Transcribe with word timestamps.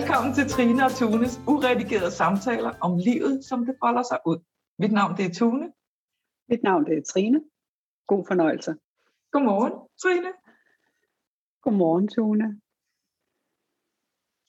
Velkommen 0.00 0.34
til 0.34 0.48
Trine 0.48 0.84
og 0.84 0.92
Tunes 1.00 1.34
uredigerede 1.52 2.10
samtaler 2.10 2.72
om 2.86 2.92
livet, 2.98 3.44
som 3.44 3.66
det 3.66 3.74
folder 3.82 4.02
sig 4.02 4.18
ud. 4.26 4.38
Mit 4.78 4.92
navn 4.92 5.16
det 5.16 5.24
er 5.24 5.34
Tune. 5.34 5.72
Mit 6.48 6.62
navn 6.62 6.84
det 6.86 6.98
er 6.98 7.02
Trine. 7.02 7.40
God 8.06 8.24
fornøjelse. 8.28 8.70
Godmorgen, 9.32 9.72
Trine. 10.02 10.32
Godmorgen, 11.62 12.08
Tune. 12.08 12.46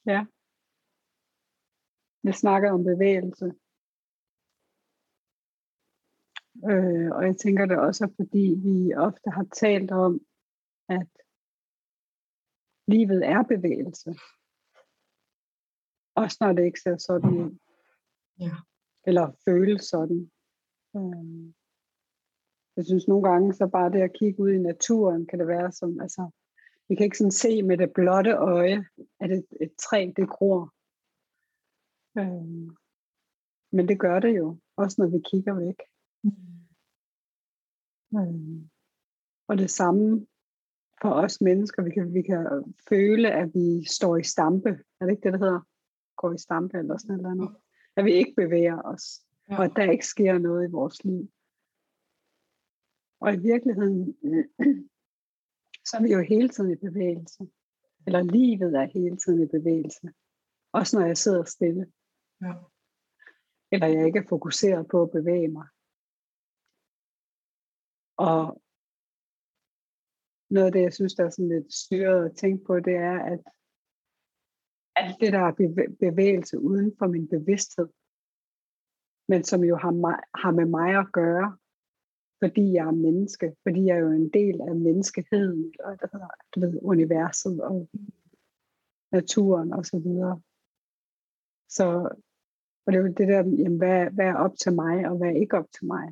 Ja. 0.06 0.26
Vi 2.24 2.32
snakker 2.32 2.72
om 2.72 2.84
bevægelse. 2.84 3.46
Øh, 6.70 7.10
og 7.16 7.22
jeg 7.28 7.38
tænker 7.38 7.66
det 7.66 7.78
også, 7.80 8.14
fordi 8.16 8.46
vi 8.66 8.94
ofte 8.94 9.30
har 9.30 9.46
talt 9.62 9.92
om, 9.92 10.20
at 10.90 11.12
livet 12.88 13.22
er 13.28 13.44
bevægelse. 13.44 14.12
Også 16.16 16.38
når 16.42 16.54
det 16.54 16.66
ikke 16.66 16.80
ser 16.80 16.98
sådan 16.98 17.30
ud. 17.30 17.58
Ja. 18.40 18.56
Eller 19.08 19.32
føles 19.46 19.82
sådan. 19.82 20.32
Øh, 20.96 21.54
jeg 22.76 22.86
synes 22.86 23.08
nogle 23.08 23.30
gange, 23.30 23.54
så 23.54 23.68
bare 23.68 23.92
det 23.92 24.02
at 24.02 24.14
kigge 24.20 24.40
ud 24.40 24.52
i 24.52 24.58
naturen, 24.58 25.28
kan 25.28 25.40
det 25.40 25.48
være 25.48 25.72
som, 25.72 26.02
altså, 26.02 26.30
vi 26.88 26.96
kan 26.96 27.04
ikke 27.04 27.18
sådan 27.18 27.32
se 27.32 27.64
med 27.64 27.78
det 27.78 27.94
blotte 27.94 28.32
øje, 28.32 28.86
at 29.20 29.32
et, 29.32 29.46
et 29.62 29.74
træ, 29.80 30.12
det 30.16 30.30
gror. 30.30 30.74
Øh, 32.18 32.72
men 33.72 33.88
det 33.88 34.00
gør 34.00 34.20
det 34.20 34.38
jo, 34.38 34.60
også 34.78 34.96
når 35.02 35.08
vi 35.08 35.20
kigger 35.32 35.54
væk. 35.66 35.80
Mm. 36.24 36.62
Øh, 38.20 38.70
og 39.48 39.58
det 39.58 39.70
samme 39.70 40.28
for 41.02 41.10
os 41.10 41.42
mennesker, 41.42 41.84
vi 41.84 41.92
kan, 41.92 42.14
vi 42.14 42.22
kan 42.22 42.74
føle, 42.90 43.32
at 43.32 43.50
vi 43.54 43.86
står 43.86 44.18
i 44.18 44.24
stampe. 44.24 44.70
Er 44.70 45.06
det 45.06 45.12
ikke 45.12 45.24
det, 45.24 45.34
der 45.34 45.40
hedder? 45.40 45.62
Går 46.22 46.34
i 46.34 46.38
stampe 46.38 46.78
eller 46.78 46.98
sådan 46.98 47.18
noget 47.18 47.32
andet. 47.32 47.52
At 47.96 48.06
vi 48.06 48.14
ikke 48.14 48.34
bevæger 48.42 48.82
os, 48.82 49.06
ja. 49.50 49.58
og 49.58 49.66
at 49.66 49.72
der 49.76 49.92
ikke 49.92 50.08
sker 50.08 50.38
noget 50.38 50.68
i 50.68 50.72
vores 50.72 51.04
liv. 51.06 51.24
Og 53.24 53.34
i 53.34 53.40
virkeligheden, 53.52 54.02
så 55.88 55.98
er 55.98 56.02
vi 56.02 56.12
jo 56.14 56.22
hele 56.34 56.50
tiden 56.50 56.72
i 56.72 56.76
bevægelse. 56.88 57.44
Eller 58.08 58.22
livet 58.24 58.74
er 58.76 58.94
hele 58.98 59.18
tiden 59.18 59.44
i 59.44 59.48
bevægelse. 59.58 60.08
Også 60.72 61.00
når 61.00 61.06
jeg 61.06 61.18
sidder 61.18 61.44
stille. 61.44 61.94
Ja. 62.42 62.54
Eller 63.72 63.88
jeg 63.88 64.06
ikke 64.06 64.20
er 64.20 64.30
fokuseret 64.30 64.88
på 64.92 65.04
at 65.04 65.12
bevæge 65.12 65.48
mig. 65.48 65.68
Og 68.18 68.62
noget 70.50 70.66
af 70.68 70.72
det, 70.72 70.82
jeg 70.82 70.94
synes, 70.94 71.14
der 71.14 71.26
er 71.26 71.30
sådan 71.30 71.50
lidt 71.50 71.74
styret 71.74 72.26
at 72.26 72.38
tænke 72.38 72.66
på, 72.66 72.80
det 72.80 72.96
er, 72.96 73.20
at 73.34 73.40
alt 75.04 75.18
det, 75.22 75.34
der 75.34 75.40
er 75.40 75.54
bevægelse 76.00 76.60
uden 76.60 76.90
for 77.00 77.08
min 77.08 77.28
bevidsthed, 77.28 77.90
men 79.28 79.44
som 79.44 79.64
jo 79.64 79.76
har, 79.76 79.92
mig, 79.92 80.18
har 80.42 80.52
med 80.52 80.66
mig 80.66 80.92
at 81.00 81.12
gøre, 81.12 81.58
fordi 82.44 82.74
jeg 82.74 82.88
er 82.88 83.02
menneske, 83.08 83.56
fordi 83.64 83.86
jeg 83.86 83.96
er 83.96 84.00
jo 84.00 84.12
en 84.12 84.30
del 84.30 84.62
af 84.62 84.76
menneskeheden, 84.76 85.74
og 85.86 85.92
det 86.02 86.10
hedder, 86.14 86.32
du 86.56 86.60
ved, 86.60 86.80
universet 86.82 87.62
og 87.62 87.90
naturen 89.12 89.74
og 89.74 89.86
så 89.86 90.00
videre. 90.00 90.42
Så 91.70 91.86
og 92.86 92.94
det 92.94 93.00
er 93.00 93.02
jo 93.02 93.08
det 93.08 93.28
der, 93.28 93.44
jamen, 93.62 93.78
hvad, 93.78 94.12
hvad 94.12 94.26
er 94.26 94.36
op 94.36 94.56
til 94.58 94.74
mig, 94.74 95.10
og 95.10 95.18
hvad 95.18 95.30
er 95.30 95.42
ikke 95.42 95.58
op 95.58 95.72
til 95.78 95.86
mig. 95.86 96.06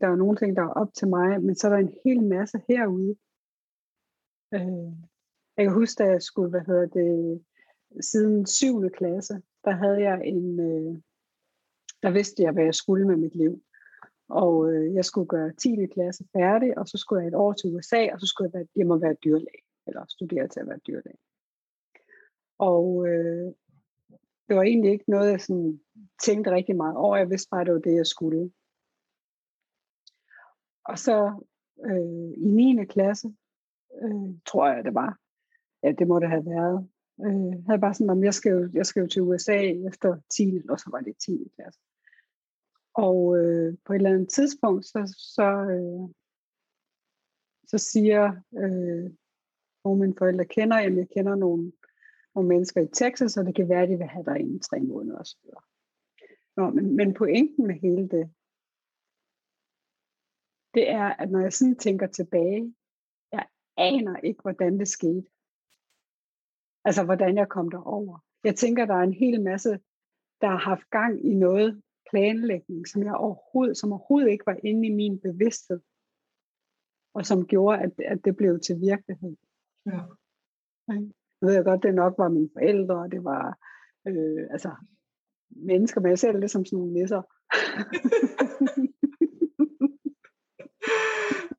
Der 0.00 0.08
er 0.08 0.16
nogle 0.16 0.36
ting, 0.36 0.56
der 0.56 0.62
er 0.62 0.78
op 0.82 0.94
til 0.94 1.08
mig, 1.08 1.42
men 1.42 1.54
så 1.54 1.66
er 1.66 1.70
der 1.72 1.78
en 1.78 1.96
hel 2.04 2.22
masse 2.22 2.60
herude. 2.68 3.16
Øh, 4.54 4.92
jeg 5.56 5.64
kan 5.64 5.74
huske, 5.74 6.02
da 6.02 6.08
jeg 6.08 6.22
skulle, 6.22 6.50
hvad 6.50 6.64
hedder 6.66 6.86
det, 6.86 7.44
siden 8.00 8.46
7. 8.46 8.90
klasse, 8.90 9.42
der 9.64 9.70
havde 9.70 10.00
jeg 10.00 10.20
en, 10.24 10.60
øh, 10.60 11.00
der 12.02 12.10
vidste 12.10 12.42
jeg, 12.42 12.52
hvad 12.52 12.64
jeg 12.64 12.74
skulle 12.74 13.06
med 13.06 13.16
mit 13.16 13.34
liv. 13.34 13.62
Og 14.28 14.72
øh, 14.72 14.94
jeg 14.94 15.04
skulle 15.04 15.28
gøre 15.28 15.52
10. 15.52 15.86
klasse 15.86 16.24
færdig, 16.32 16.78
og 16.78 16.88
så 16.88 16.98
skulle 16.98 17.22
jeg 17.22 17.28
et 17.28 17.34
år 17.34 17.52
til 17.52 17.74
USA, 17.74 18.12
og 18.12 18.20
så 18.20 18.26
skulle 18.26 18.50
jeg 18.52 18.58
være, 18.58 18.68
jeg 18.76 18.86
må 18.86 18.98
være 18.98 19.16
dyrlæge, 19.24 19.62
eller 19.86 20.04
studere 20.08 20.48
til 20.48 20.60
at 20.60 20.68
være 20.68 20.80
dyrlæge. 20.86 21.18
Og 22.58 23.08
øh, 23.08 23.52
det 24.48 24.56
var 24.56 24.62
egentlig 24.62 24.92
ikke 24.92 25.10
noget, 25.10 25.30
jeg 25.30 25.40
sådan 25.40 25.80
tænkte 26.24 26.50
rigtig 26.50 26.76
meget 26.76 26.96
over. 26.96 27.16
Jeg 27.16 27.30
vidste 27.30 27.48
bare, 27.50 27.60
at 27.60 27.66
det 27.66 27.74
var 27.74 27.80
det, 27.80 27.94
jeg 27.94 28.06
skulle. 28.06 28.50
Og 30.84 30.98
så 30.98 31.44
øh, 31.84 32.32
i 32.36 32.48
9. 32.48 32.84
klasse, 32.84 33.28
øh, 34.02 34.34
tror 34.46 34.68
jeg 34.68 34.84
det 34.84 34.94
var, 34.94 35.18
ja 35.82 35.92
det 35.92 36.08
må 36.08 36.18
det 36.18 36.28
have 36.28 36.46
været, 36.46 36.88
øh, 37.26 37.64
havde 37.66 37.80
bare 37.80 37.94
sådan, 37.94 38.10
om 38.10 38.24
jeg 38.24 38.34
skal, 38.34 38.52
jo, 38.52 38.70
jeg 38.74 38.86
skal 38.86 39.00
jo 39.00 39.06
til 39.06 39.22
USA 39.22 39.58
efter 39.88 40.20
10. 40.30 40.62
og 40.68 40.78
så 40.78 40.88
var 40.90 41.00
det 41.00 41.16
10. 41.16 41.52
klasse. 41.54 41.80
Og 42.94 43.38
øh, 43.38 43.76
på 43.84 43.92
et 43.92 43.96
eller 43.96 44.10
andet 44.10 44.28
tidspunkt, 44.28 44.86
så, 44.86 45.14
så, 45.34 45.48
øh, 45.74 46.14
så 47.66 47.78
siger 47.78 48.24
øh, 48.62 49.10
nogle 49.84 49.96
af 49.96 49.96
mine 49.96 50.14
forældre 50.18 50.44
kender, 50.44 50.76
at 50.76 50.96
jeg 50.96 51.08
kender 51.08 51.34
nogle, 51.34 51.72
nogle 52.34 52.48
mennesker 52.48 52.80
i 52.80 52.88
Texas, 52.92 53.36
og 53.36 53.46
det 53.46 53.54
kan 53.54 53.68
være, 53.68 53.82
at 53.82 53.88
de 53.88 53.96
vil 53.96 54.06
have 54.06 54.24
dig 54.24 54.40
inden 54.40 54.60
tre 54.60 54.80
måneder 54.80 55.18
osv. 55.18 55.40
Nå, 56.56 56.70
men, 56.70 56.96
men 56.96 57.14
pointen 57.14 57.66
med 57.66 57.74
hele 57.74 58.08
det, 58.08 58.30
det 60.74 60.90
er, 60.90 61.04
at 61.04 61.30
når 61.30 61.40
jeg 61.40 61.52
sådan 61.52 61.76
tænker 61.76 62.06
tilbage, 62.06 62.74
jeg 63.32 63.46
aner 63.76 64.16
ikke, 64.16 64.42
hvordan 64.42 64.78
det 64.78 64.88
skete. 64.88 65.30
Altså, 66.88 67.04
hvordan 67.04 67.36
jeg 67.36 67.48
kom 67.48 67.70
derover. 67.70 68.18
Jeg 68.44 68.56
tænker, 68.56 68.86
der 68.86 68.94
er 68.94 69.02
en 69.02 69.12
hel 69.12 69.42
masse, 69.42 69.70
der 70.40 70.46
har 70.46 70.56
haft 70.56 70.90
gang 70.90 71.26
i 71.30 71.34
noget 71.34 71.82
planlægning, 72.10 72.88
som 72.88 73.02
jeg 73.02 73.14
overhovedet, 73.14 73.76
som 73.76 73.92
overhovedet 73.92 74.30
ikke 74.30 74.46
var 74.46 74.56
inde 74.64 74.88
i 74.88 74.94
min 74.94 75.20
bevidsthed, 75.20 75.80
og 77.14 77.26
som 77.26 77.46
gjorde, 77.46 77.78
at, 77.78 77.92
at 78.04 78.24
det 78.24 78.36
blev 78.36 78.60
til 78.60 78.80
virkelighed. 78.80 79.36
Ja. 79.86 80.00
Nu 81.40 81.46
ved 81.46 81.54
jeg 81.54 81.64
godt, 81.64 81.82
det 81.82 81.94
nok 81.94 82.14
var 82.18 82.28
mine 82.28 82.50
forældre, 82.52 82.94
og 82.94 83.12
det 83.12 83.24
var 83.24 83.58
øh, 84.08 84.46
altså, 84.50 84.70
mennesker, 85.50 86.00
men 86.00 86.10
jeg 86.10 86.18
ser 86.18 86.32
det 86.32 86.50
som 86.50 86.64
sådan 86.64 86.78
nogle 86.78 86.92
nisser. 86.92 87.22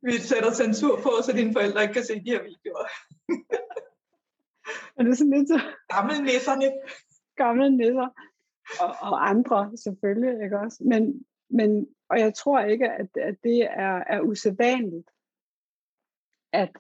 Vi 0.08 0.12
sætter 0.12 0.52
censur 0.54 0.96
på, 0.96 1.10
så 1.26 1.32
dine 1.36 1.54
forældre 1.54 1.82
ikke 1.82 1.94
kan 1.94 2.04
se 2.04 2.14
de 2.14 2.32
her 2.32 2.44
videoer. 2.44 2.88
er 4.98 5.04
det 5.04 5.18
sådan 5.18 5.34
lidt 5.34 5.48
så? 5.48 5.60
Gamle 5.96 6.24
nisserne. 6.24 6.72
Gamle 7.36 7.78
nisser. 7.78 8.10
Og, 8.82 8.96
og 9.02 9.30
andre 9.30 9.78
selvfølgelig, 9.78 10.44
ikke 10.44 10.60
også? 10.60 10.84
Men, 10.84 11.26
men, 11.50 11.88
og 12.10 12.20
jeg 12.20 12.34
tror 12.34 12.60
ikke, 12.60 12.90
at, 12.90 13.10
at 13.18 13.36
det 13.44 13.62
er, 13.62 14.04
er 14.08 14.22
usædvanligt, 14.22 15.10
at 16.54 16.72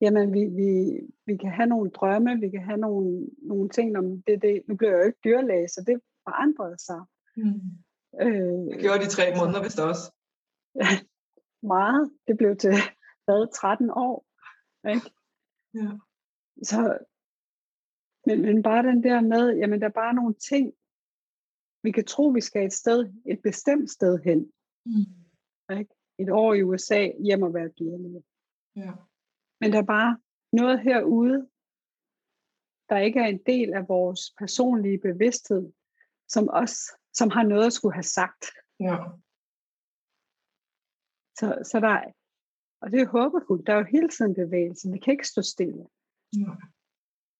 jamen, 0.00 0.32
vi, 0.32 0.44
vi, 0.44 1.00
vi 1.26 1.36
kan 1.36 1.50
have 1.50 1.66
nogle 1.66 1.90
drømme, 1.90 2.40
vi 2.40 2.50
kan 2.50 2.62
have 2.62 2.76
nogle, 2.76 3.26
nogle 3.42 3.68
ting, 3.68 3.98
om 3.98 4.22
det, 4.22 4.42
det, 4.42 4.62
nu 4.68 4.76
bliver 4.76 4.92
jeg 4.92 5.00
jo 5.00 5.06
ikke 5.06 5.18
dyrlæge, 5.24 5.68
så 5.68 5.84
det 5.86 6.00
forandrede 6.24 6.78
sig. 6.78 7.00
Mm. 7.36 7.60
Øh, 8.20 8.72
det 8.72 8.80
gjorde 8.80 9.04
de 9.04 9.08
tre 9.08 9.34
måneder 9.38 9.62
vist 9.62 9.80
også. 9.80 10.12
meget. 11.74 12.10
Det 12.28 12.36
blev 12.38 12.56
til 12.56 12.72
hvad, 13.24 13.52
13 13.54 13.90
år. 13.90 14.26
Ikke? 14.88 15.10
Ja. 15.74 15.90
Så, 16.62 16.98
men, 18.28 18.42
men 18.42 18.62
bare 18.62 18.82
den 18.82 19.02
der 19.02 19.20
med, 19.20 19.56
jamen 19.56 19.80
der 19.80 19.88
er 19.88 20.00
bare 20.02 20.14
nogle 20.14 20.34
ting, 20.34 20.74
vi 21.82 21.90
kan 21.92 22.04
tro, 22.04 22.24
vi 22.28 22.40
skal 22.40 22.66
et 22.66 22.72
sted, 22.72 23.12
et 23.26 23.40
bestemt 23.42 23.90
sted 23.90 24.18
hen. 24.18 24.52
Mm. 24.86 25.76
Ikke? 25.78 25.94
Et 26.18 26.30
år 26.30 26.54
i 26.54 26.62
USA, 26.62 27.10
hjem 27.26 27.42
og 27.42 27.54
være 27.54 27.68
dyrlæge. 27.68 28.22
Ja. 28.76 28.92
Men 29.60 29.72
der 29.72 29.78
er 29.78 29.90
bare 29.98 30.20
noget 30.52 30.80
herude, 30.80 31.48
der 32.88 32.98
ikke 32.98 33.20
er 33.20 33.26
en 33.26 33.42
del 33.46 33.74
af 33.74 33.88
vores 33.88 34.20
personlige 34.38 34.98
bevidsthed, 34.98 35.72
som 36.28 36.48
os, 36.52 36.74
som 37.12 37.30
har 37.30 37.42
noget 37.42 37.66
at 37.66 37.72
skulle 37.72 37.94
have 37.94 38.10
sagt. 38.20 38.44
Ja. 38.80 38.96
Så, 41.38 41.46
så 41.70 41.80
der 41.80 41.88
er, 41.88 42.12
og 42.80 42.90
det 42.90 43.00
er 43.00 43.06
håbefuldt, 43.06 43.66
der 43.66 43.72
er 43.72 43.78
jo 43.78 43.84
hele 43.84 44.08
tiden 44.08 44.34
bevægelse, 44.34 44.92
vi 44.92 44.98
kan 44.98 45.12
ikke 45.12 45.28
stå 45.28 45.42
stille. 45.42 45.86
Ja. 46.32 46.52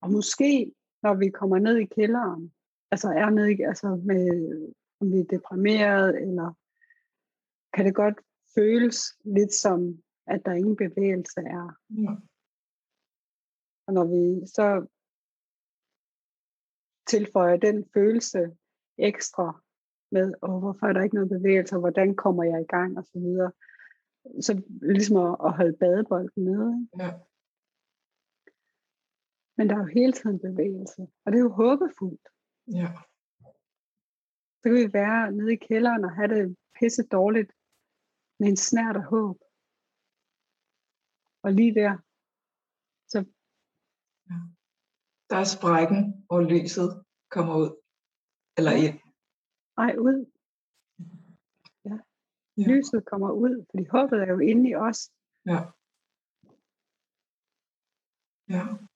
Og 0.02 0.10
måske, 0.12 0.72
når 1.02 1.14
vi 1.14 1.30
kommer 1.30 1.58
ned 1.58 1.76
i 1.76 1.84
kælderen, 1.84 2.52
altså 2.90 3.08
er 3.08 3.30
nede 3.30 3.52
i, 3.52 3.60
altså 3.62 3.88
med, 4.04 4.24
om 5.00 5.12
vi 5.12 5.18
er 5.18 5.24
deprimeret, 5.24 6.22
eller 6.22 6.48
kan 7.74 7.84
det 7.86 7.94
godt 7.94 8.14
føles 8.54 8.98
lidt 9.24 9.52
som, 9.52 10.02
at 10.26 10.40
der 10.44 10.52
ingen 10.52 10.76
bevægelse 10.76 11.40
er. 11.40 11.78
Ja. 11.90 12.14
Og 13.86 13.94
når 13.94 14.04
vi 14.04 14.46
så 14.46 14.86
tilføjer 17.06 17.56
den 17.56 17.84
følelse 17.94 18.56
ekstra 18.98 19.62
med, 20.10 20.34
oh, 20.42 20.58
hvorfor 20.58 20.86
er 20.86 20.92
der 20.92 21.02
ikke 21.02 21.14
noget 21.14 21.30
bevægelse, 21.30 21.74
og 21.76 21.80
hvordan 21.80 22.16
kommer 22.16 22.44
jeg 22.44 22.60
i 22.60 22.72
gang, 22.76 22.98
og 22.98 23.04
så 23.04 23.18
videre, 23.18 23.52
så 24.40 24.62
ligesom 24.82 25.16
at, 25.16 25.36
at 25.44 25.56
holde 25.56 25.76
badebolden 25.76 26.44
nede. 26.44 26.88
Ja. 26.98 27.10
Men 29.58 29.68
der 29.68 29.74
er 29.74 29.78
jo 29.78 29.94
hele 29.98 30.12
tiden 30.12 30.38
bevægelse, 30.38 31.02
og 31.24 31.32
det 31.32 31.38
er 31.38 31.46
jo 31.48 31.52
håbefuldt. 31.62 32.26
Ja. 32.80 32.88
Så 34.58 34.64
kan 34.64 34.74
vi 34.74 34.92
være 34.92 35.32
nede 35.32 35.52
i 35.52 35.62
kælderen 35.68 36.04
og 36.04 36.12
have 36.14 36.28
det 36.34 36.56
pisse 36.78 37.02
dårligt 37.08 37.52
med 38.38 38.48
en 38.48 38.56
snært 38.56 38.96
af 38.96 39.04
håb. 39.04 39.38
Og 41.44 41.52
lige 41.52 41.74
der, 41.74 41.92
så 43.12 43.18
ja. 44.30 44.38
Der 45.30 45.36
er 45.44 45.48
sprækken, 45.56 46.00
hvor 46.26 46.40
lyset 46.52 46.90
kommer 47.34 47.54
ud. 47.62 47.70
Eller 48.58 48.72
ind. 48.86 48.96
Ej, 49.84 49.92
ud. 50.06 50.18
Ja. 51.84 51.96
ja. 52.56 52.66
Lyset 52.70 53.04
kommer 53.10 53.30
ud, 53.30 53.66
fordi 53.70 53.84
håbet 53.94 54.18
er 54.22 54.28
jo 54.34 54.38
inde 54.38 54.70
i 54.70 54.74
os. 54.74 55.00
Ja. 55.46 55.60
Ja. 58.54 58.87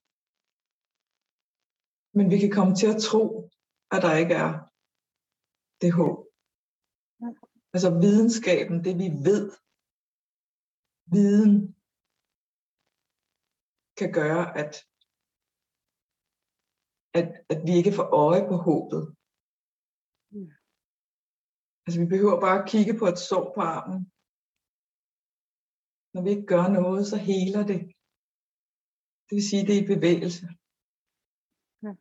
Men 2.17 2.26
vi 2.32 2.37
kan 2.43 2.53
komme 2.59 2.75
til 2.81 2.88
at 2.94 3.03
tro, 3.09 3.25
at 3.94 4.00
der 4.05 4.20
ikke 4.23 4.37
er 4.44 4.53
det 5.82 5.93
håb. 6.00 6.19
Altså 7.75 7.88
videnskaben, 8.05 8.76
det 8.87 8.94
vi 9.03 9.09
ved, 9.29 9.44
viden 11.14 11.55
kan 13.99 14.11
gøre, 14.20 14.44
at, 14.62 14.73
at, 17.19 17.29
at 17.53 17.59
vi 17.67 17.73
ikke 17.81 17.97
får 17.99 18.09
øje 18.25 18.44
på 18.50 18.56
håbet. 18.69 19.03
Ja. 20.38 20.53
Altså 21.85 21.97
vi 22.03 22.06
behøver 22.14 22.37
bare 22.47 22.59
at 22.61 22.69
kigge 22.73 22.94
på 23.00 23.06
et 23.12 23.20
sår 23.29 23.44
på 23.55 23.61
armen. 23.76 24.03
Når 26.12 26.20
vi 26.23 26.31
ikke 26.35 26.50
gør 26.55 26.67
noget, 26.81 27.03
så 27.12 27.17
heler 27.31 27.62
det. 27.73 27.81
Det 29.26 29.32
vil 29.37 29.49
sige, 29.50 29.67
det 29.67 29.75
er 29.75 29.82
i 29.82 29.93
bevægelse. 29.94 30.44
Ja. 31.85 31.93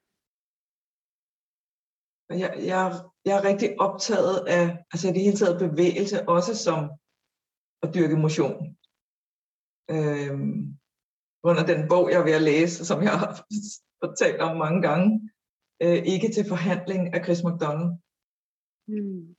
Og 2.21 2.21
jeg, 2.40 2.52
jeg, 2.66 2.84
jeg 3.26 3.38
er 3.38 3.44
rigtig 3.44 3.80
optaget 3.80 4.48
af, 4.48 4.86
altså 4.92 5.08
i 5.08 5.14
det 5.14 5.22
hele 5.22 5.38
taget 5.38 5.60
bevægelse, 5.60 6.30
også 6.30 6.56
som 6.56 6.80
at 7.84 7.94
dyrke 7.96 8.18
motion. 8.26 8.78
Øhm, 9.96 10.58
under 11.50 11.64
den 11.72 11.82
bog, 11.92 12.12
jeg 12.12 12.20
er 12.20 12.24
ved 12.24 12.40
at 12.40 12.48
læse, 12.52 12.86
som 12.86 13.02
jeg 13.04 13.20
har 13.20 13.32
fortalt 14.04 14.42
om 14.42 14.58
mange 14.58 14.82
gange, 14.88 15.32
øh, 15.84 16.00
ikke 16.14 16.30
til 16.36 16.46
forhandling 16.54 17.02
af 17.14 17.24
Chris 17.26 17.42
McDonald. 17.44 17.92
Mm. 18.92 19.36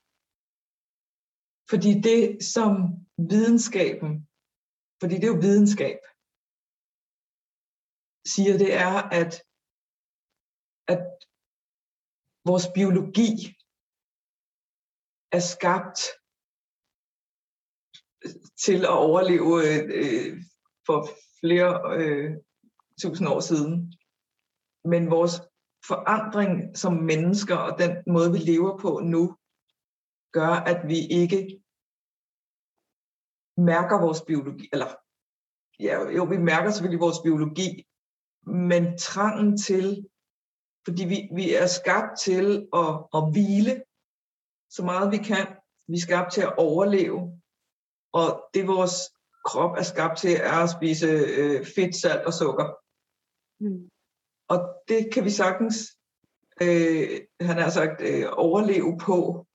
Fordi 1.70 1.92
det 2.08 2.44
som 2.54 2.72
videnskaben, 3.32 4.28
fordi 5.00 5.14
det 5.14 5.24
er 5.24 5.34
jo 5.34 5.44
videnskab, 5.48 6.00
siger, 8.32 8.58
det 8.58 8.74
er, 8.74 8.94
at, 9.20 9.32
at 10.92 11.04
vores 12.44 12.66
biologi 12.74 13.30
er 15.36 15.42
skabt 15.54 16.00
øh, 18.24 18.34
til 18.64 18.80
at 18.84 18.96
overleve 19.08 19.52
øh, 19.68 19.82
øh, 20.00 20.32
for 20.86 20.98
flere 21.40 21.70
øh, 21.98 22.30
tusind 23.02 23.28
år 23.28 23.40
siden. 23.40 23.72
Men 24.84 25.10
vores 25.10 25.34
forandring 25.86 26.76
som 26.76 26.92
mennesker 26.92 27.56
og 27.56 27.78
den 27.78 27.92
måde, 28.14 28.32
vi 28.32 28.38
lever 28.38 28.78
på 28.78 29.00
nu, 29.14 29.36
gør, 30.32 30.52
at 30.72 30.88
vi 30.88 30.98
ikke 31.20 31.62
mærker 33.56 34.00
vores 34.06 34.22
biologi, 34.26 34.68
eller 34.72 34.90
ja, 35.80 35.94
jo, 36.16 36.24
vi 36.24 36.38
mærker 36.38 36.70
selvfølgelig 36.70 37.00
vores 37.00 37.20
biologi, 37.24 37.86
men 38.46 38.98
trangen 38.98 39.58
til, 39.58 40.06
fordi 40.84 41.04
vi, 41.04 41.28
vi 41.34 41.54
er 41.54 41.66
skabt 41.66 42.20
til 42.20 42.68
at, 42.72 42.92
at 43.14 43.30
hvile 43.32 43.82
så 44.70 44.82
meget 44.84 45.12
vi 45.12 45.16
kan. 45.16 45.46
Vi 45.88 45.94
er 45.94 46.00
skabt 46.00 46.32
til 46.32 46.40
at 46.40 46.56
overleve, 46.58 47.40
og 48.12 48.44
det 48.54 48.66
vores 48.66 48.96
krop 49.44 49.76
er 49.76 49.82
skabt 49.82 50.18
til, 50.18 50.34
er 50.34 50.58
at 50.64 50.70
spise 50.70 51.06
øh, 51.06 51.66
fedt, 51.66 51.96
salt 51.96 52.24
og 52.26 52.32
sukker. 52.32 52.68
Mm. 53.60 53.88
Og 54.48 54.58
det 54.88 55.12
kan 55.12 55.24
vi 55.24 55.30
sagtens, 55.30 55.76
øh, 56.62 57.20
han 57.40 57.56
har 57.58 57.70
sagt, 57.70 58.00
øh, 58.00 58.26
overleve 58.32 58.98
på, 58.98 59.46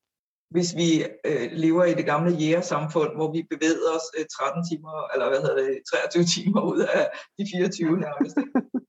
hvis 0.49 0.75
vi 0.75 0.89
øh, 1.25 1.51
lever 1.51 1.83
i 1.83 1.93
det 1.93 2.05
gamle 2.05 2.31
jægersamfund, 2.31 3.15
hvor 3.15 3.31
vi 3.31 3.47
bevæger 3.49 3.91
os 3.95 4.07
øh, 4.17 4.25
13 4.25 4.65
timer, 4.69 5.13
eller 5.13 5.29
hvad 5.29 5.41
hedder 5.41 5.63
det, 5.63 5.79
23 5.93 6.23
timer 6.23 6.61
ud 6.61 6.79
af 6.79 7.03
de 7.37 7.45
24 7.53 7.97
nærmest. 7.97 8.37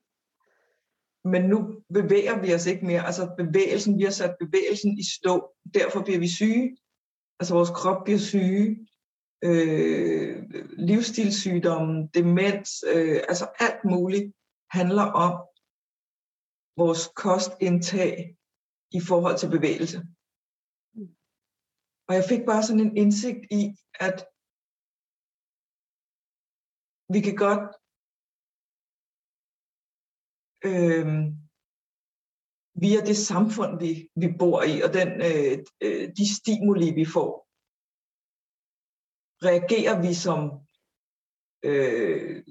Men 1.33 1.43
nu 1.53 1.59
bevæger 1.95 2.41
vi 2.43 2.55
os 2.55 2.67
ikke 2.67 2.87
mere. 2.87 3.07
Altså 3.07 3.35
bevægelsen, 3.39 3.99
vi 3.99 4.05
har 4.05 4.11
sat 4.11 4.37
bevægelsen 4.41 4.99
i 4.99 5.05
stå. 5.17 5.35
Derfor 5.75 6.03
bliver 6.03 6.19
vi 6.19 6.29
syge. 6.29 6.77
Altså 7.41 7.55
vores 7.55 7.71
krop 7.71 8.05
bliver 8.05 8.19
syge. 8.19 8.89
Øh, 9.45 10.51
livsstilssygdomme, 10.89 12.09
demens, 12.15 12.71
øh, 12.95 13.21
altså 13.29 13.47
alt 13.59 13.85
muligt 13.85 14.33
handler 14.71 15.07
om 15.27 15.33
vores 16.77 17.03
kostindtag 17.25 18.37
i 18.99 19.01
forhold 19.09 19.37
til 19.39 19.51
bevægelse. 19.57 19.99
Og 22.09 22.15
jeg 22.15 22.25
fik 22.29 22.43
bare 22.47 22.63
sådan 22.63 22.87
en 22.87 22.97
indsigt 22.97 23.43
i, 23.51 23.63
at 24.07 24.17
vi 27.15 27.21
kan 27.21 27.37
godt 27.47 27.65
øh, 30.64 31.06
via 32.75 33.00
det 33.00 33.16
samfund, 33.16 33.78
vi, 33.81 34.10
vi 34.16 34.28
bor 34.38 34.62
i, 34.62 34.81
og 34.81 34.90
den, 34.99 35.08
øh, 35.28 35.58
øh, 35.81 36.08
de 36.19 36.34
stimuli, 36.37 36.90
vi 37.00 37.05
får, 37.05 37.49
reagerer 39.49 39.96
vi 40.06 40.12
som, 40.25 40.40
øh, 41.69 42.44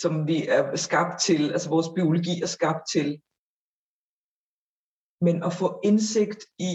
som 0.00 0.26
vi 0.26 0.46
er 0.46 0.76
skabt 0.76 1.20
til, 1.20 1.42
altså 1.52 1.68
vores 1.68 1.88
biologi 1.96 2.34
er 2.42 2.50
skabt 2.56 2.84
til. 2.94 3.08
Men 5.26 5.36
at 5.48 5.52
få 5.60 5.68
indsigt 5.84 6.42
i, 6.70 6.74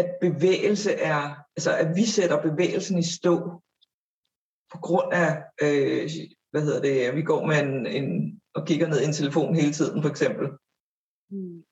at 0.00 0.08
bevægelse 0.20 0.92
er, 0.92 1.22
altså 1.56 1.72
at 1.82 1.88
vi 1.96 2.04
sætter 2.16 2.42
bevægelsen 2.42 2.98
i 2.98 3.06
stå 3.18 3.34
på 4.72 4.78
grund 4.86 5.12
af, 5.12 5.30
øh, 5.62 6.10
hvad 6.50 6.62
hedder 6.62 6.82
det, 6.82 7.16
vi 7.16 7.22
går 7.22 7.46
med 7.46 7.56
en, 7.62 7.86
en 7.86 8.40
og 8.54 8.66
kigger 8.66 8.88
ned 8.88 9.00
i 9.00 9.04
en 9.04 9.12
telefon 9.12 9.54
hele 9.54 9.72
tiden 9.72 10.02
for 10.02 10.10
eksempel. 10.10 10.46
Mm. 11.30 11.64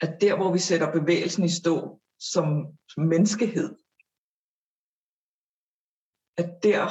At 0.00 0.20
der, 0.20 0.36
hvor 0.36 0.52
vi 0.52 0.58
sætter 0.58 0.92
bevægelsen 0.92 1.44
i 1.44 1.48
stå 1.48 2.00
som, 2.18 2.46
som 2.88 3.02
menneskehed, 3.02 3.68
at 6.36 6.50
der 6.62 6.84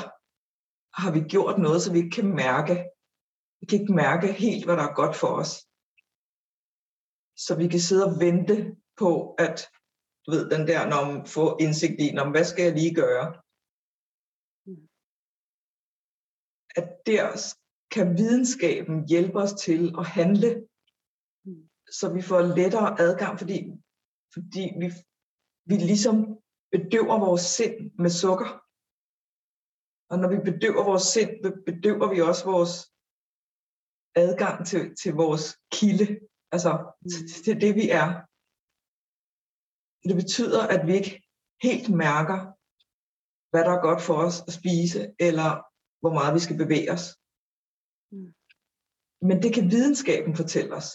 har 1.02 1.12
vi 1.12 1.20
gjort 1.20 1.58
noget, 1.60 1.82
så 1.82 1.92
vi 1.92 1.98
ikke 1.98 2.16
kan 2.20 2.36
mærke, 2.36 2.74
vi 3.60 3.66
kan 3.66 3.82
ikke 3.82 3.94
mærke 3.94 4.28
helt, 4.34 4.66
hvad 4.66 4.78
der 4.78 4.84
er 4.84 5.00
godt 5.02 5.16
for 5.16 5.28
os. 5.28 5.52
Så 7.46 7.56
vi 7.62 7.68
kan 7.68 7.80
sidde 7.80 8.06
og 8.06 8.20
vente 8.20 8.76
på, 8.98 9.34
at 9.34 9.58
du 10.26 10.32
ved, 10.32 10.50
den 10.50 10.68
der, 10.68 10.90
når 10.92 11.02
man 11.12 11.26
får 11.26 11.62
indsigt 11.62 11.98
i, 12.00 12.12
når, 12.12 12.30
hvad 12.30 12.46
skal 12.46 12.64
jeg 12.64 12.74
lige 12.74 12.96
gøre? 12.96 13.42
At 16.76 16.88
der 17.06 17.54
kan 17.92 18.18
videnskaben 18.18 19.08
hjælpe 19.08 19.38
os 19.40 19.54
til 19.54 19.96
at 20.00 20.08
handle, 20.08 20.68
så 21.92 22.14
vi 22.14 22.22
får 22.22 22.42
lettere 22.42 23.00
adgang, 23.00 23.40
fordi, 23.40 23.58
fordi 24.34 24.64
vi, 24.82 24.88
vi 25.66 25.76
ligesom 25.76 26.16
bedøver 26.72 27.20
vores 27.20 27.42
sind 27.42 27.92
med 28.04 28.10
sukker. 28.10 28.50
Og 30.12 30.16
når 30.20 30.30
vi 30.34 30.52
bedøver 30.52 30.84
vores 30.84 31.04
sind, 31.16 31.32
bedøver 31.70 32.08
vi 32.14 32.22
også 32.22 32.44
vores 32.46 32.74
adgang 34.16 34.68
til, 34.68 34.96
til 35.02 35.14
vores 35.14 35.46
kilde, 35.72 36.20
altså 36.52 36.72
mm. 37.02 37.10
til, 37.10 37.44
til 37.46 37.62
det 37.62 37.76
vi 37.76 37.90
er. 38.02 38.10
Det 40.08 40.16
betyder, 40.22 40.62
at 40.76 40.88
vi 40.88 40.94
ikke 40.96 41.14
helt 41.68 41.90
mærker, 42.06 42.40
hvad 43.52 43.64
der 43.66 43.74
er 43.78 43.82
godt 43.88 44.02
for 44.02 44.16
os 44.28 44.38
at 44.48 44.54
spise, 44.60 45.02
eller 45.20 45.71
hvor 46.02 46.14
meget 46.18 46.36
vi 46.36 46.42
skal 46.46 46.58
bevæge 46.64 46.92
os. 46.96 47.06
Mm. 48.14 48.32
Men 49.28 49.38
det 49.44 49.52
kan 49.56 49.66
videnskaben 49.76 50.34
fortælle 50.42 50.72
os. 50.80 50.90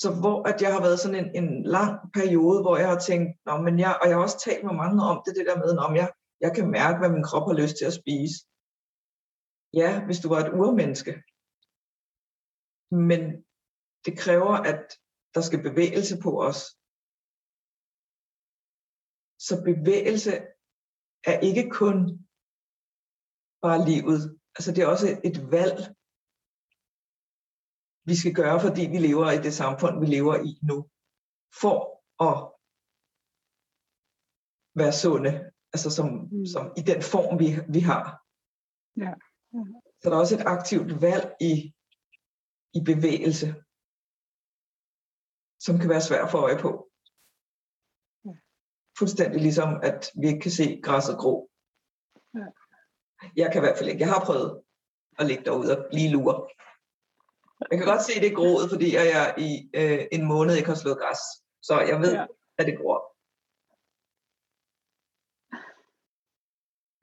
Så 0.00 0.08
hvor 0.22 0.38
at 0.50 0.62
jeg 0.62 0.70
har 0.74 0.82
været 0.86 1.00
sådan 1.00 1.20
en, 1.22 1.30
en 1.40 1.48
lang 1.76 1.94
periode, 2.18 2.58
hvor 2.62 2.76
jeg 2.82 2.88
har 2.92 3.00
tænkt, 3.08 3.28
Nå, 3.46 3.52
men 3.66 3.74
jeg, 3.84 3.92
og 4.00 4.04
jeg 4.08 4.16
har 4.16 4.22
også 4.26 4.40
talt 4.46 4.64
med 4.64 4.74
mange 4.82 4.98
om 5.10 5.18
det, 5.24 5.32
det 5.38 5.46
der 5.48 5.58
med, 5.62 5.70
om 5.88 5.92
jeg, 6.00 6.08
jeg 6.44 6.52
kan 6.56 6.66
mærke, 6.78 6.98
hvad 6.98 7.10
min 7.12 7.28
krop 7.28 7.46
har 7.50 7.56
lyst 7.62 7.76
til 7.78 7.86
at 7.90 7.98
spise. 8.00 8.36
Ja, 9.80 9.90
hvis 10.06 10.20
du 10.22 10.28
var 10.32 10.40
et 10.42 10.54
urmenneske. 10.60 11.12
Men 13.08 13.22
det 14.04 14.14
kræver, 14.24 14.54
at 14.72 14.82
der 15.34 15.42
skal 15.48 15.60
bevægelse 15.68 16.14
på 16.24 16.30
os. 16.48 16.60
Så 19.46 19.54
bevægelse 19.70 20.32
er 21.24 21.38
ikke 21.40 21.70
kun 21.70 21.98
bare 23.62 23.84
livet. 23.90 24.38
Altså 24.56 24.72
det 24.72 24.82
er 24.82 24.86
også 24.94 25.08
et 25.24 25.38
valg, 25.50 25.78
vi 28.04 28.14
skal 28.16 28.34
gøre, 28.34 28.60
fordi 28.60 28.82
vi 28.94 28.98
lever 28.98 29.30
i 29.30 29.42
det 29.46 29.54
samfund, 29.54 30.00
vi 30.00 30.06
lever 30.06 30.36
i 30.50 30.52
nu, 30.68 30.76
for 31.60 31.76
at 32.28 32.36
være 34.80 34.92
sunde, 34.92 35.32
altså 35.72 35.90
som, 35.90 36.06
mm. 36.32 36.46
som 36.46 36.64
i 36.80 36.82
den 36.90 37.02
form, 37.02 37.38
vi, 37.42 37.48
vi 37.74 37.80
har. 37.90 38.04
Ja. 39.02 39.12
ja. 39.56 39.62
Så 40.00 40.04
der 40.08 40.16
er 40.16 40.20
også 40.20 40.36
et 40.36 40.46
aktivt 40.56 41.02
valg 41.02 41.26
i, 41.40 41.52
i 42.78 42.80
bevægelse, 42.92 43.48
som 45.64 45.78
kan 45.78 45.88
være 45.88 46.06
svært 46.08 46.24
at 46.24 46.30
få 46.30 46.38
øje 46.46 46.58
på. 46.64 46.89
Fuldstændig 48.98 49.40
ligesom, 49.40 49.80
at 49.82 50.10
vi 50.20 50.26
ikke 50.26 50.40
kan 50.40 50.50
se 50.50 50.80
græsset 50.82 51.18
gro. 51.18 51.50
Ja. 52.34 52.46
Jeg 53.36 53.52
kan 53.52 53.60
i 53.60 53.64
hvert 53.64 53.78
fald 53.78 53.88
ikke. 53.88 54.00
Jeg 54.00 54.12
har 54.12 54.24
prøvet 54.24 54.62
at 55.18 55.26
ligge 55.26 55.44
derude 55.44 55.78
og 55.78 55.88
lige 55.92 56.10
lure. 56.10 56.36
Jeg 57.70 57.78
kan 57.78 57.88
godt 57.92 58.02
se, 58.02 58.20
det 58.20 58.30
er 58.32 58.40
groet, 58.40 58.70
fordi 58.70 58.88
jeg 58.94 59.34
i 59.48 59.50
øh, 59.80 60.02
en 60.12 60.24
måned 60.32 60.54
ikke 60.56 60.68
har 60.68 60.80
slået 60.82 60.98
græs. 61.02 61.22
Så 61.62 61.74
jeg 61.90 62.00
ved, 62.00 62.12
ja. 62.14 62.26
at 62.58 62.66
det 62.66 62.78
gror. 62.80 62.98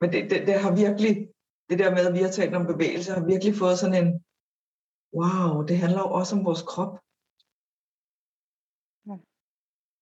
Men 0.00 0.08
det, 0.12 0.30
det, 0.30 0.46
det 0.48 0.56
har 0.64 0.72
virkelig, 0.84 1.14
det 1.68 1.78
der 1.78 1.90
med, 1.96 2.06
at 2.06 2.14
vi 2.14 2.22
har 2.26 2.30
talt 2.30 2.54
om 2.54 2.66
bevægelse, 2.72 3.12
har 3.12 3.26
virkelig 3.32 3.54
fået 3.62 3.78
sådan 3.78 3.98
en, 4.02 4.10
wow, 5.18 5.62
det 5.68 5.76
handler 5.82 6.00
jo 6.06 6.10
også 6.20 6.32
om 6.36 6.44
vores 6.48 6.62
krop. 6.70 6.92
Ja. 9.08 9.16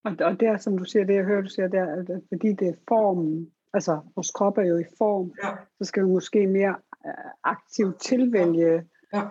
Og, 0.06 0.12
og 0.20 0.40
det 0.40 0.48
er, 0.48 0.56
som 0.56 0.78
du 0.78 0.84
siger, 0.84 1.04
det 1.04 1.14
jeg 1.14 1.24
hører, 1.24 1.42
du 1.42 1.48
siger, 1.48 1.68
det 1.68 1.80
er, 1.80 1.92
at 2.00 2.22
fordi 2.28 2.52
det 2.52 2.68
er 2.68 2.76
formen, 2.88 3.54
altså 3.72 3.92
vores 4.14 4.30
krop 4.30 4.58
er 4.58 4.62
jo 4.62 4.78
i 4.78 4.84
form, 4.98 5.32
ja. 5.42 5.50
så 5.78 5.84
skal 5.84 6.02
vi 6.04 6.08
måske 6.08 6.46
mere 6.46 6.74
uh, 7.04 7.30
aktivt 7.42 8.00
tilvælge 8.00 8.88
ja. 9.12 9.22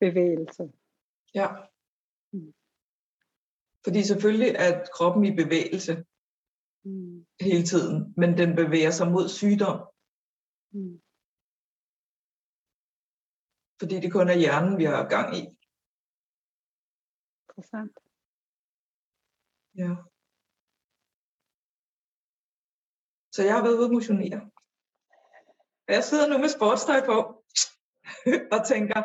bevægelse. 0.00 0.72
Ja. 1.34 1.48
Mm. 2.32 2.54
Fordi 3.84 4.02
selvfølgelig 4.02 4.54
er 4.58 4.86
kroppen 4.94 5.24
i 5.24 5.36
bevægelse 5.42 6.04
mm. 6.84 7.26
hele 7.40 7.64
tiden, 7.64 8.14
men 8.16 8.38
den 8.38 8.56
bevæger 8.56 8.90
sig 8.90 9.06
mod 9.12 9.28
sygdom. 9.28 9.78
Mm. 10.70 11.00
Fordi 13.80 14.00
det 14.00 14.12
kun 14.12 14.28
er 14.28 14.38
hjernen, 14.44 14.78
vi 14.78 14.84
har 14.84 15.08
gang 15.08 15.36
i. 15.36 15.42
Interessant. 17.48 18.01
Ja. 19.76 19.96
Så 23.34 23.42
jeg 23.42 23.54
har 23.54 23.62
været 23.62 23.78
ude 23.78 23.84
at 23.84 23.92
motionere. 23.92 24.50
Jeg 25.88 26.04
sidder 26.04 26.28
nu 26.28 26.38
med 26.38 26.48
sportstøj 26.48 27.00
på 27.06 27.16
og 28.54 28.60
tænker, 28.72 29.00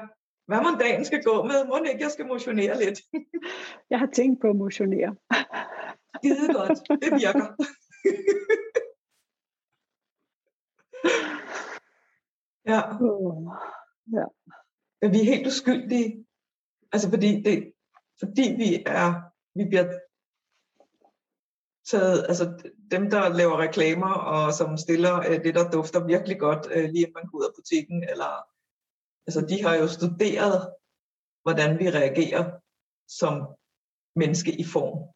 hvad 0.48 0.62
må 0.62 0.70
dagen 0.80 1.06
skal 1.06 1.24
gå 1.24 1.44
med? 1.44 1.68
Må 1.68 1.84
ikke, 1.84 2.04
jeg 2.04 2.12
skal 2.12 2.26
motionere 2.26 2.78
lidt? 2.84 3.00
jeg 3.92 4.00
har 4.00 4.10
tænkt 4.14 4.42
på 4.42 4.50
at 4.50 4.56
motionere. 4.56 5.16
Skide 6.16 6.54
godt. 6.54 6.80
Det 7.04 7.12
virker. 7.24 7.46
ja. 12.72 12.80
Ja. 14.18 14.26
Men 15.02 15.12
vi 15.14 15.20
er 15.20 15.32
helt 15.34 15.48
uskyldige. 15.48 16.26
Altså 16.92 17.10
fordi, 17.10 17.42
det, 17.42 17.74
fordi 18.20 18.46
vi 18.62 18.84
er, 18.86 19.08
vi 19.58 19.66
bliver 19.70 20.00
taget, 21.92 22.26
altså 22.30 22.72
dem, 22.92 23.10
der 23.10 23.30
laver 23.30 23.58
reklamer 23.58 24.14
og 24.14 24.54
som 24.54 24.78
stiller 24.78 25.20
øh, 25.20 25.44
det, 25.44 25.56
der 25.56 25.72
dufter 25.72 26.06
virkelig 26.06 26.40
godt, 26.40 26.68
øh, 26.72 26.84
lige 26.84 27.00
inden 27.02 27.14
man 27.14 27.28
går 27.28 27.38
ud 27.38 27.46
af 27.46 27.56
butikken, 27.56 28.04
eller 28.04 28.32
altså 29.28 29.42
de 29.50 29.64
har 29.64 29.76
jo 29.76 29.88
studeret, 29.88 30.74
hvordan 31.44 31.80
vi 31.80 31.90
reagerer 31.90 32.52
som 33.08 33.48
menneske 34.16 34.52
i 34.60 34.64
form. 34.64 35.14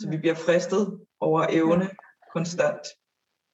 Så 0.00 0.10
vi 0.10 0.16
bliver 0.16 0.34
fristet 0.34 1.06
over 1.20 1.46
evne 1.50 1.84
ja. 1.84 1.90
konstant. 2.32 2.86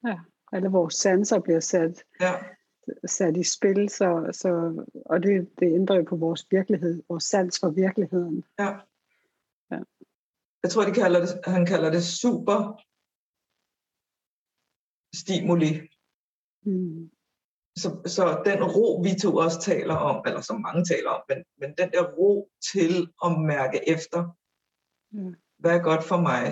Ja, 0.07 0.19
alle 0.53 0.69
vores 0.69 0.95
sanser 0.95 1.41
bliver 1.41 1.61
sat, 1.61 2.05
ja. 2.21 2.33
sat 3.07 3.37
i 3.37 3.45
spil, 3.45 3.89
så, 3.89 4.29
så, 4.33 4.51
og 5.07 5.23
det, 5.23 5.51
det 5.59 5.75
ændrer 5.75 5.97
jo 5.97 6.05
på 6.09 6.17
vores 6.17 6.47
virkelighed, 6.51 7.03
vores 7.09 7.25
sans 7.25 7.59
for 7.61 7.71
virkeligheden. 7.71 8.45
Ja. 8.59 8.65
ja. 8.65 8.77
Jeg 10.63 10.71
tror, 10.71 10.85
de 10.85 10.95
kalder 11.03 11.21
det, 11.21 11.33
han 11.45 11.67
kalder 11.67 11.91
det 11.91 12.05
super 12.05 12.59
stimuli. 15.23 15.71
Mm. 16.67 17.11
Så, 17.83 17.89
så 18.15 18.25
den 18.45 18.61
ro, 18.75 18.87
vi 19.07 19.13
to 19.23 19.31
også 19.37 19.61
taler 19.61 19.97
om, 20.11 20.17
eller 20.27 20.41
som 20.41 20.61
mange 20.61 20.85
taler 20.85 21.11
om, 21.11 21.23
men, 21.29 21.39
men 21.61 21.71
den 21.81 21.91
der 21.95 22.05
ro 22.19 22.51
til 22.73 22.93
at 23.25 23.31
mærke 23.53 23.79
efter, 23.95 24.21
mm. 25.11 25.35
hvad 25.59 25.73
er 25.77 25.83
godt 25.91 26.05
for 26.11 26.21
mig, 26.31 26.45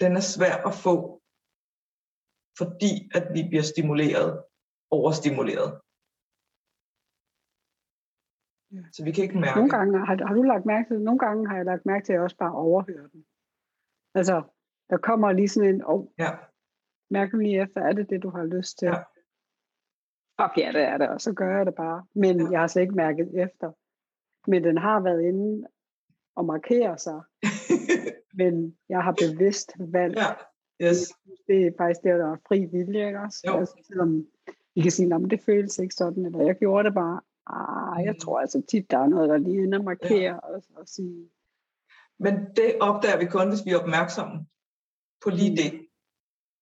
den 0.00 0.12
er 0.16 0.24
svær 0.34 0.56
at 0.68 0.74
få, 0.84 1.22
fordi 2.60 2.92
at 3.18 3.24
vi 3.34 3.42
bliver 3.50 3.66
stimuleret, 3.72 4.44
overstimuleret. 4.90 5.80
Ja. 8.72 8.82
Så 8.92 9.04
vi 9.04 9.12
kan 9.12 9.24
ikke 9.24 9.38
mærke. 9.38 9.56
Nogle 9.56 9.70
gange 9.70 9.98
har, 9.98 10.26
har 10.26 10.34
du 10.34 10.42
lagt 10.42 10.66
mærke 10.66 10.88
til, 10.88 11.00
nogle 11.00 11.18
gange 11.18 11.48
har 11.48 11.56
jeg 11.56 11.64
lagt 11.64 11.86
mærke 11.86 12.04
til, 12.04 12.12
at 12.12 12.16
jeg 12.16 12.22
også 12.22 12.36
bare 12.36 12.54
overhører 12.54 13.08
den. 13.08 13.24
Altså, 14.14 14.42
der 14.90 14.96
kommer 14.96 15.32
lige 15.32 15.48
sådan 15.48 15.74
en, 15.74 15.82
oh, 15.84 16.06
ja. 16.18 16.30
mærker 17.10 17.38
lige 17.38 17.62
efter, 17.62 17.80
er 17.80 17.92
det 17.92 18.10
det, 18.10 18.22
du 18.22 18.30
har 18.30 18.44
lyst 18.44 18.78
til? 18.78 18.86
Ja. 18.86 19.02
Fuck 20.40 20.58
ja, 20.58 20.72
det 20.72 20.82
er 20.82 20.98
det, 20.98 21.08
og 21.08 21.20
så 21.20 21.32
gør 21.32 21.56
jeg 21.56 21.66
det 21.66 21.74
bare. 21.74 22.06
Men 22.14 22.40
ja. 22.40 22.50
jeg 22.50 22.60
har 22.60 22.66
slet 22.66 22.82
ikke 22.82 22.94
mærket 22.94 23.28
efter. 23.44 23.72
Men 24.50 24.64
den 24.64 24.78
har 24.78 25.00
været 25.00 25.22
inde 25.22 25.68
og 26.36 26.44
markere 26.44 26.98
sig. 26.98 27.20
Men 28.40 28.76
jeg 28.88 29.02
har 29.02 29.12
bevidst 29.12 29.72
valgt. 29.78 30.18
Ja. 30.18 30.32
Yes. 30.82 30.98
Det 31.46 31.66
er 31.66 31.72
faktisk 31.78 32.02
det, 32.02 32.18
der 32.18 32.32
er 32.32 32.36
fri 32.48 32.64
vilje, 32.64 33.06
ikke 33.06 33.20
også? 33.20 33.38
Jo. 33.46 33.58
Altså, 33.58 33.74
selvom 33.86 34.26
vi 34.74 34.80
kan 34.80 34.90
sige, 34.90 35.14
at 35.14 35.30
det 35.30 35.40
føles 35.40 35.78
ikke 35.78 35.94
sådan, 35.94 36.26
eller 36.26 36.42
jeg 36.42 36.56
gjorde 36.56 36.84
det 36.88 36.94
bare. 36.94 37.20
Ah, 37.48 38.04
jeg 38.04 38.16
tror 38.20 38.40
altså 38.40 38.62
tit, 38.68 38.90
der 38.90 38.98
er 38.98 39.08
noget, 39.08 39.28
der 39.28 39.36
lige 39.36 39.62
inde 39.62 39.78
og 39.78 39.84
markere 39.84 40.34
ja. 40.34 40.36
og, 40.36 40.62
og 40.74 40.88
sige. 40.88 41.30
Men 42.18 42.34
det 42.56 42.78
opdager 42.80 43.18
vi 43.18 43.26
kun, 43.26 43.48
hvis 43.48 43.64
vi 43.64 43.70
er 43.70 43.78
opmærksomme 43.78 44.46
på 45.22 45.30
lige 45.30 45.56
det. 45.56 45.88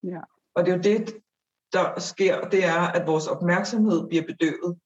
Ja. 0.02 0.20
Og 0.54 0.64
det 0.64 0.72
er 0.72 0.76
jo 0.76 0.82
det, 0.82 1.22
der 1.72 2.00
sker, 2.00 2.48
det 2.48 2.64
er, 2.64 2.80
at 2.96 3.06
vores 3.06 3.26
opmærksomhed 3.26 4.08
bliver 4.08 4.26
bedøvet 4.26 4.80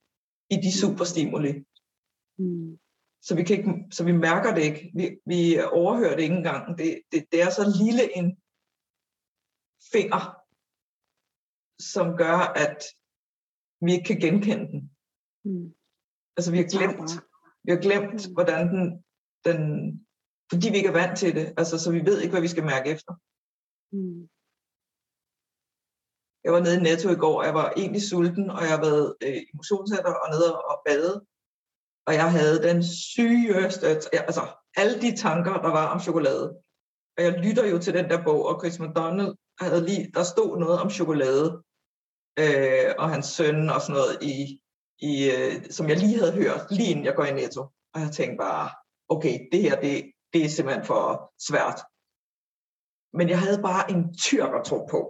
i 0.51 0.57
de 0.57 0.79
superstimuli. 0.81 1.65
Mm. 2.39 2.79
Så 3.23 3.35
vi, 3.37 3.43
kan 3.43 3.57
ikke, 3.59 3.87
så 3.91 4.05
vi 4.05 4.13
mærker 4.13 4.55
det 4.55 4.63
ikke. 4.63 4.91
Vi, 4.95 5.21
vi 5.27 5.41
overhører 5.73 6.17
det 6.17 6.23
ikke 6.23 6.35
engang. 6.35 6.79
Det, 6.79 7.03
det, 7.13 7.27
det 7.33 7.43
er 7.43 7.51
så 7.51 7.65
lille 7.85 8.17
en 8.17 8.37
finger, 9.93 10.23
som 11.93 12.17
gør, 12.17 12.39
at 12.65 12.79
vi 13.85 13.93
ikke 13.93 14.07
kan 14.07 14.21
genkende 14.21 14.67
den. 14.73 14.97
Mm. 15.45 15.75
Altså 16.37 16.51
vi 16.51 16.59
har 16.63 16.69
glemt, 16.75 17.11
vi 17.65 17.71
har 17.73 17.81
glemt, 17.87 18.21
hvordan 18.35 18.63
den, 18.75 18.85
den, 19.47 19.61
fordi 20.51 20.67
vi 20.71 20.77
ikke 20.77 20.89
er 20.89 21.01
vant 21.03 21.19
til 21.19 21.35
det, 21.35 21.47
altså 21.61 21.79
så 21.79 21.89
vi 21.93 22.07
ved 22.09 22.21
ikke, 22.21 22.33
hvad 22.33 22.41
vi 22.41 22.55
skal 22.55 22.65
mærke 22.65 22.91
efter. 22.91 23.13
Mm. 23.97 24.29
Jeg 26.45 26.53
var 26.53 26.61
nede 26.61 26.77
i 26.77 26.83
Netto 26.83 27.09
i 27.11 27.23
går, 27.25 27.39
og 27.41 27.47
jeg 27.47 27.55
var 27.55 27.73
egentlig 27.77 28.03
sulten, 28.03 28.51
og 28.51 28.61
jeg 28.63 28.71
har 28.77 28.81
været 28.89 29.17
øh, 29.23 29.37
i 29.37 29.51
motionscenter 29.55 30.15
og 30.23 30.29
nede 30.35 30.51
og 30.71 30.83
bade, 30.87 31.15
og 32.07 32.13
jeg 32.15 32.31
havde 32.37 32.63
den 32.69 32.79
sygeste, 32.85 33.87
altså 34.31 34.43
alle 34.77 35.01
de 35.01 35.17
tanker, 35.17 35.55
der 35.65 35.73
var 35.79 35.87
om 35.95 36.01
chokolade. 36.01 36.47
Og 37.17 37.21
jeg 37.25 37.33
lytter 37.45 37.67
jo 37.67 37.79
til 37.79 37.95
den 37.95 38.11
der 38.11 38.25
bog, 38.25 38.47
og 38.47 38.61
Chris 38.61 38.81
McDonald 38.81 39.35
havde 39.61 39.87
lige, 39.87 40.11
der 40.15 40.23
stod 40.23 40.59
noget 40.59 40.81
om 40.81 40.91
chokolade, 40.91 41.63
øh, 42.43 42.95
og 42.99 43.11
hans 43.11 43.27
søn 43.27 43.71
og 43.75 43.81
sådan 43.81 43.97
noget 44.01 44.23
i, 44.23 44.61
i, 45.01 45.31
øh, 45.31 45.71
som 45.71 45.89
jeg 45.89 45.99
lige 45.99 46.19
havde 46.19 46.39
hørt, 46.43 46.71
lige 46.71 46.91
inden 46.91 47.05
jeg 47.05 47.15
går 47.15 47.25
i 47.25 47.33
Netto. 47.33 47.63
Og 47.95 48.01
jeg 48.01 48.11
tænkte 48.13 48.37
bare, 48.37 48.71
okay, 49.09 49.49
det 49.53 49.63
her, 49.63 49.81
det, 49.81 50.13
det 50.33 50.45
er 50.45 50.49
simpelthen 50.49 50.85
for 50.85 51.33
svært. 51.49 51.79
Men 53.13 53.29
jeg 53.29 53.41
havde 53.41 53.63
bare 53.63 53.91
en 53.91 54.15
tyrker 54.15 54.63
tro 54.63 54.79
på. 54.91 55.01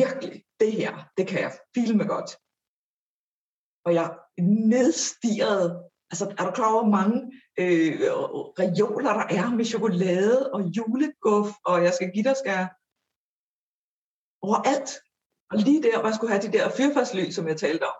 Virkelig, 0.00 0.44
det 0.60 0.72
her, 0.72 0.92
det 1.16 1.28
kan 1.28 1.40
jeg 1.40 1.52
filme 1.74 2.04
godt. 2.04 2.30
Og 3.86 3.94
jeg 3.94 4.18
nedstirrede, 4.72 5.68
altså 6.10 6.24
er 6.38 6.44
du 6.44 6.50
klar 6.50 6.72
over, 6.72 6.82
hvor 6.82 6.96
mange 7.00 7.16
øh, 7.62 7.92
reoler 8.62 9.12
der 9.20 9.26
er 9.40 9.56
med 9.56 9.64
chokolade 9.64 10.52
og 10.52 10.60
juleguff, 10.76 11.50
og 11.64 11.84
jeg 11.84 11.92
skal 11.94 12.10
give 12.14 12.24
dig 12.24 12.36
skal 12.36 12.68
overalt. 14.46 14.90
Og 15.50 15.56
lige 15.66 15.82
der, 15.82 15.98
hvor 15.98 16.08
jeg 16.08 16.14
skulle 16.16 16.32
have 16.32 16.46
de 16.46 16.52
der 16.56 16.76
fyrfærdslys, 16.78 17.34
som 17.34 17.48
jeg 17.48 17.56
talte 17.56 17.84
om, 17.92 17.96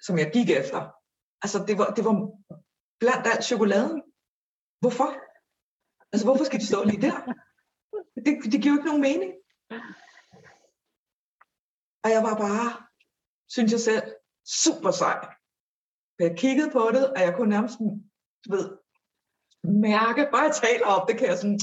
som 0.00 0.18
jeg 0.18 0.30
gik 0.32 0.50
efter. 0.50 0.80
Altså, 1.42 1.64
det 1.68 1.78
var, 1.78 1.88
det 1.96 2.04
var 2.04 2.14
blandt 3.00 3.26
alt 3.26 3.44
chokoladen. 3.44 4.02
Hvorfor? 4.80 5.08
Altså, 6.12 6.26
hvorfor 6.26 6.44
skal 6.44 6.60
de 6.60 6.66
stå 6.66 6.84
lige 6.84 7.02
der? 7.02 7.18
Det, 8.24 8.52
det 8.52 8.62
giver 8.62 8.74
jo 8.74 8.78
ikke 8.78 8.90
nogen 8.90 9.06
mening. 9.08 9.32
Og 12.04 12.10
jeg 12.14 12.22
var 12.22 12.36
bare, 12.46 12.86
synes 13.48 13.72
jeg 13.72 13.80
selv, 13.80 14.02
super 14.64 14.90
sej. 14.90 15.18
Jeg 16.18 16.38
kiggede 16.38 16.70
på 16.70 16.90
det, 16.94 17.10
og 17.14 17.20
jeg 17.20 17.34
kunne 17.36 17.50
nærmest, 17.50 17.78
du 18.44 18.48
ved, 18.56 18.66
mærke, 19.88 20.28
bare 20.32 20.42
jeg 20.42 20.54
taler 20.54 20.86
op, 20.86 21.08
det 21.08 21.18
kan 21.18 21.28
jeg 21.28 21.38
sådan... 21.38 21.60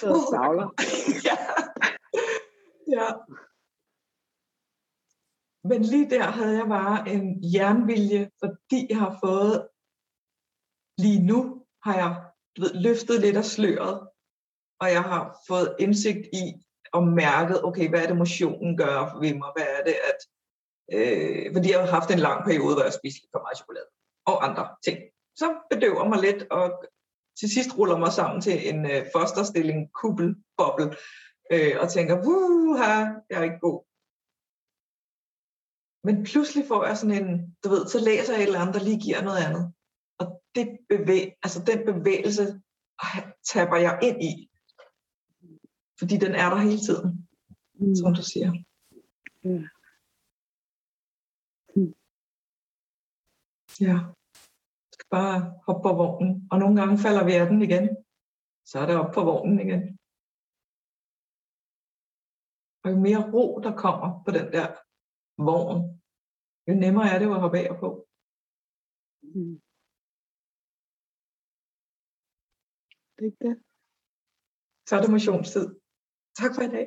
Så 0.00 0.08
savler. 0.30 0.68
ja. 1.28 1.36
ja. 2.96 3.08
Men 5.64 5.82
lige 5.82 6.10
der 6.10 6.22
havde 6.22 6.58
jeg 6.58 6.68
bare 6.68 7.08
en 7.08 7.24
jernvilje, 7.54 8.30
fordi 8.40 8.86
jeg 8.90 8.98
har 8.98 9.18
fået, 9.24 9.68
lige 10.98 11.26
nu 11.26 11.66
har 11.84 11.94
jeg 11.94 12.10
du 12.56 12.62
ved, 12.62 12.74
løftet 12.74 13.20
lidt 13.20 13.36
af 13.36 13.44
sløret, 13.44 14.08
og 14.80 14.88
jeg 14.96 15.02
har 15.02 15.38
fået 15.48 15.76
indsigt 15.78 16.26
i 16.32 16.44
og 16.92 17.02
mærket, 17.02 17.64
okay, 17.64 17.88
hvad 17.88 18.02
er 18.02 18.06
det 18.06 18.16
motionen 18.16 18.76
gør 18.76 19.18
ved 19.20 19.34
mig, 19.34 19.50
hvad 19.56 19.66
er 19.78 19.82
det, 19.84 19.96
at, 20.10 20.20
øh, 20.96 21.54
fordi 21.54 21.70
jeg 21.70 21.80
har 21.80 21.86
haft 21.86 22.10
en 22.10 22.18
lang 22.18 22.44
periode, 22.44 22.74
hvor 22.74 22.84
jeg 22.84 22.92
spiste 22.92 23.28
for 23.32 23.40
meget 23.44 23.58
chokolade 23.58 23.88
og 24.26 24.44
andre 24.48 24.64
ting. 24.84 24.98
Så 25.36 25.46
bedøver 25.70 26.08
mig 26.08 26.20
lidt, 26.20 26.42
og 26.50 26.84
til 27.40 27.48
sidst 27.54 27.78
ruller 27.78 27.98
mig 27.98 28.12
sammen 28.12 28.40
til 28.40 28.68
en 28.68 28.90
øh, 28.90 29.06
fosterstilling, 29.14 29.92
kubbelbobbel, 30.00 30.86
øh, 31.52 31.74
og 31.80 31.88
tænker, 31.90 32.14
wuha, 32.26 32.94
jeg 33.30 33.38
er 33.40 33.42
ikke 33.42 33.60
god. 33.60 33.91
Men 36.04 36.24
pludselig 36.24 36.64
får 36.68 36.86
jeg 36.86 36.96
sådan 36.96 37.16
en, 37.24 37.56
du 37.64 37.68
ved, 37.68 37.86
så 37.86 37.98
læser 38.00 38.32
jeg 38.32 38.42
et 38.42 38.46
eller 38.46 38.60
andet, 38.60 38.74
der 38.74 38.84
lige 38.84 39.00
giver 39.00 39.22
noget 39.22 39.44
andet. 39.46 39.74
Og 40.18 40.42
det 40.54 40.78
bevæg, 40.88 41.34
altså 41.42 41.58
den 41.70 41.78
bevægelse 41.90 42.62
taber 43.52 43.76
jeg 43.76 43.98
ind 44.02 44.22
i. 44.22 44.50
Fordi 45.98 46.16
den 46.16 46.34
er 46.34 46.48
der 46.50 46.56
hele 46.56 46.78
tiden, 46.88 47.28
mm. 47.74 47.94
som 47.94 48.14
du 48.14 48.22
siger. 48.22 48.52
Ja. 49.44 49.58
Mm. 51.74 51.94
Ja. 53.80 53.96
Jeg 54.88 54.92
skal 54.92 55.06
bare 55.10 55.60
hoppe 55.66 55.82
på 55.82 55.92
vognen. 55.92 56.48
Og 56.50 56.58
nogle 56.58 56.80
gange 56.80 56.98
falder 56.98 57.24
vi 57.24 57.32
af 57.32 57.46
den 57.46 57.62
igen. 57.62 57.96
Så 58.64 58.78
er 58.78 58.86
det 58.86 58.96
op 58.96 59.14
på 59.14 59.24
vognen 59.24 59.60
igen. 59.60 59.98
Og 62.84 62.90
jo 62.90 62.96
mere 62.96 63.30
ro, 63.32 63.60
der 63.60 63.76
kommer 63.76 64.22
på 64.24 64.30
den 64.30 64.52
der 64.52 64.66
vogn, 65.38 66.02
jo 66.68 66.74
nemmere 66.74 67.08
er 67.12 67.18
det 67.18 67.26
jo 67.26 67.34
at 67.34 67.40
hoppe 67.40 67.58
af 67.58 67.78
på. 67.80 67.88
Mm. 69.22 69.60
Det 73.14 73.22
er 73.22 73.30
ikke 73.30 73.44
det. 73.48 73.56
Så 74.88 74.96
er 74.96 75.00
det 75.00 75.10
motionstid. 75.10 75.66
Tak 76.40 76.54
for 76.54 76.62
i 76.62 76.68
dag. 76.76 76.86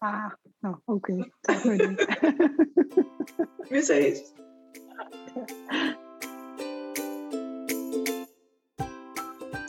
Ah, 0.00 0.30
no, 0.62 0.72
okay. 0.86 1.18
Tak 1.46 1.56
for 1.62 1.72
i 1.72 1.78
dag. 1.78 1.96
Vi 3.72 3.80
ses. 3.90 4.18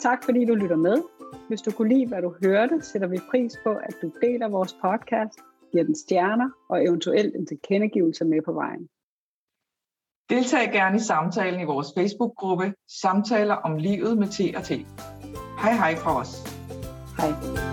Tak 0.00 0.24
fordi 0.24 0.44
du 0.44 0.54
lytter 0.54 0.76
med. 0.76 0.98
Hvis 1.48 1.62
du 1.62 1.70
kunne 1.70 1.88
lide, 1.94 2.08
hvad 2.08 2.22
du 2.22 2.34
hørte, 2.42 2.82
sætter 2.82 3.08
vi 3.08 3.18
pris 3.30 3.52
på, 3.64 3.70
at 3.70 3.94
du 4.02 4.12
deler 4.20 4.48
vores 4.48 4.74
podcast, 4.74 5.38
giver 5.72 5.84
den 5.84 5.94
stjerner 5.94 6.50
og 6.68 6.84
eventuelt 6.84 7.36
en 7.36 7.46
tilkendegivelse 7.46 8.24
med 8.24 8.42
på 8.44 8.52
vejen. 8.52 8.88
Deltag 10.30 10.72
gerne 10.72 10.96
i 10.96 11.00
samtalen 11.00 11.60
i 11.60 11.64
vores 11.64 11.88
Facebook-gruppe 11.96 12.74
Samtaler 13.02 13.54
om 13.54 13.76
livet 13.76 14.18
med 14.18 14.26
T 14.26 14.56
og 14.56 14.62
T. 14.64 14.70
Hej 15.62 15.72
hej 15.72 15.96
fra 15.96 16.20
os. 16.20 16.32
Hej. 17.18 17.67